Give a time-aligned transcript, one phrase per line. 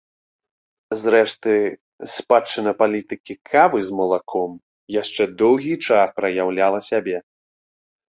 [1.01, 1.53] Зрэшты,
[2.15, 4.51] спадчына палітыкі кавы з малаком
[5.01, 7.17] яшчэ доўгі час праяўляла сябе.